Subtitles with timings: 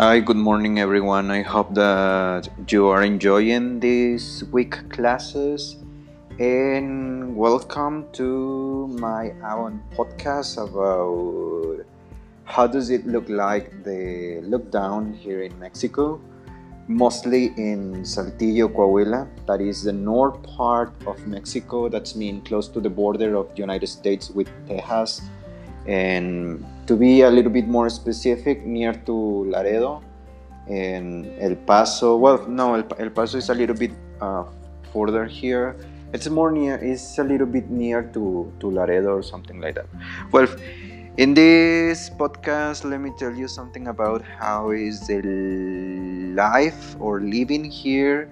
[0.00, 1.30] Hi, good morning, everyone.
[1.30, 5.76] I hope that you are enjoying these week classes
[6.38, 11.84] and welcome to my own podcast about
[12.44, 16.18] how does it look like the lockdown here in Mexico,
[16.88, 21.90] mostly in Saltillo, Coahuila, that is the north part of Mexico.
[21.90, 25.20] That's mean close to the border of the United States with Texas
[25.86, 30.02] and to be a little bit more specific, near to Laredo
[30.68, 32.16] and El Paso.
[32.16, 34.44] Well, no, El, El Paso is a little bit uh,
[34.92, 35.76] further here.
[36.12, 36.76] It's more near.
[36.76, 39.86] It's a little bit near to to Laredo or something like that.
[40.32, 40.48] Well,
[41.16, 45.22] in this podcast, let me tell you something about how is the
[46.34, 48.28] life or living here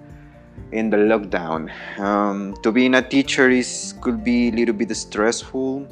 [0.71, 1.71] in the lockdown.
[1.99, 5.87] Um, to being a teacher is could be a little bit stressful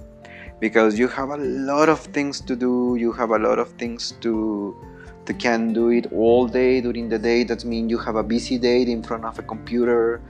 [0.59, 4.13] because you have a lot of things to do you have a lot of things
[4.22, 4.75] to
[5.27, 7.44] to can do it all day during the day.
[7.44, 10.22] That means you have a busy day in front of a computer.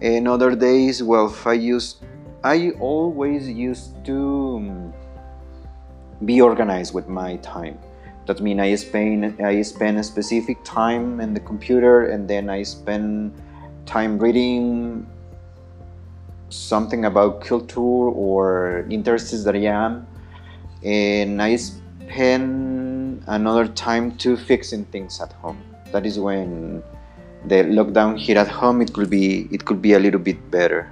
[0.00, 1.96] And other days well i use
[2.44, 4.18] i always used to
[4.62, 4.94] um,
[6.24, 7.76] be organized with my time.
[8.26, 12.62] That means i spend i spend a specific time in the computer and then i
[12.62, 13.34] spend
[13.86, 15.04] time reading
[16.50, 20.06] something about culture or interests that I am,
[20.82, 25.62] and I spend another time to fixing things at home.
[25.92, 26.82] That is when
[27.46, 30.90] the lockdown here at home it could be it could be a little bit better.